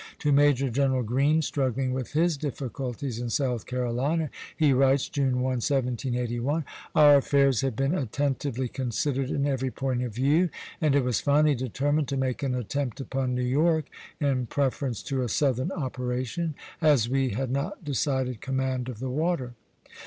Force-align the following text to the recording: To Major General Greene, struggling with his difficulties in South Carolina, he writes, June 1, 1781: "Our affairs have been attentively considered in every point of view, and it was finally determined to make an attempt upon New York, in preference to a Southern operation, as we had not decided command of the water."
To 0.17 0.31
Major 0.31 0.71
General 0.71 1.03
Greene, 1.03 1.43
struggling 1.43 1.93
with 1.93 2.13
his 2.13 2.35
difficulties 2.35 3.19
in 3.19 3.29
South 3.29 3.67
Carolina, 3.67 4.31
he 4.57 4.73
writes, 4.73 5.07
June 5.07 5.33
1, 5.41 5.43
1781: 5.43 6.65
"Our 6.95 7.17
affairs 7.17 7.61
have 7.61 7.75
been 7.75 7.93
attentively 7.93 8.67
considered 8.67 9.29
in 9.29 9.45
every 9.45 9.69
point 9.69 10.01
of 10.01 10.15
view, 10.15 10.49
and 10.81 10.95
it 10.95 11.03
was 11.03 11.21
finally 11.21 11.53
determined 11.53 12.07
to 12.07 12.17
make 12.17 12.41
an 12.41 12.55
attempt 12.55 12.99
upon 12.99 13.35
New 13.35 13.43
York, 13.43 13.91
in 14.19 14.47
preference 14.47 15.03
to 15.03 15.21
a 15.21 15.29
Southern 15.29 15.71
operation, 15.71 16.55
as 16.81 17.07
we 17.07 17.29
had 17.29 17.51
not 17.51 17.83
decided 17.83 18.41
command 18.41 18.89
of 18.89 18.97
the 18.97 19.11
water." 19.11 19.53